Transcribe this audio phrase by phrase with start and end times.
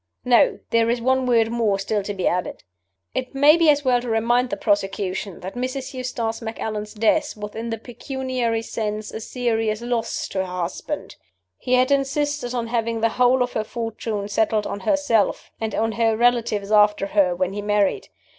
[0.25, 0.57] "No!
[0.71, 2.63] There is one word more still to be added.
[3.13, 5.93] "It may be as well to remind the prosecution that Mrs.
[5.93, 11.17] Eustace Macallan's death was in the pecuniary sense a serious loss to her husband.
[11.59, 15.91] He had insisted on having the whole of her fortune settled on herself, and on
[15.91, 18.07] her relatives after her, when he married.